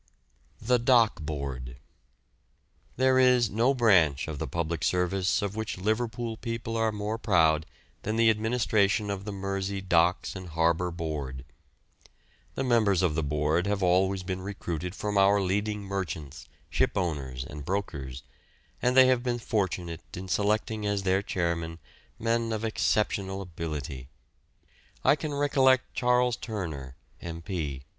[0.59, 1.77] THE DOCK BOARD.
[2.97, 7.67] There is no branch of the public service of which Liverpool people are more proud
[8.01, 11.45] than the administration of the Mersey Docks and Harbour Board.
[12.55, 17.63] The members of the Board have always been recruited from our leading merchants, shipowners, and
[17.63, 18.23] brokers,
[18.81, 21.77] and they have been fortunate in selecting as their chairmen
[22.17, 24.09] men of exceptional ability.
[25.03, 27.83] I can recollect Charles Turner, M.P.